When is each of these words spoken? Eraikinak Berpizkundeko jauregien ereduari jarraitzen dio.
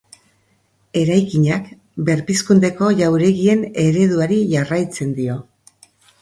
Eraikinak 1.01 1.67
Berpizkundeko 2.07 2.89
jauregien 3.01 3.61
ereduari 3.85 4.41
jarraitzen 4.55 5.15
dio. 5.21 5.39